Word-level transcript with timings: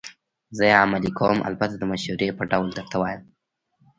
زه 0.57 0.63
یې 0.69 0.75
عملي 0.83 1.11
کوم، 1.19 1.37
البته 1.49 1.75
د 1.77 1.83
مشورې 1.91 2.29
په 2.37 2.43
ډول 2.51 2.67
درته 2.77 2.95
وایم. 2.99 3.21